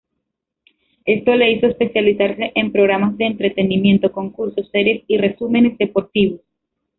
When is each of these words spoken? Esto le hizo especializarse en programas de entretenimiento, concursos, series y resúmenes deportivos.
Esto 1.05 1.35
le 1.35 1.51
hizo 1.51 1.67
especializarse 1.67 2.53
en 2.55 2.71
programas 2.71 3.15
de 3.19 3.25
entretenimiento, 3.25 4.11
concursos, 4.11 4.67
series 4.71 5.03
y 5.05 5.19
resúmenes 5.19 5.77
deportivos. 5.77 6.41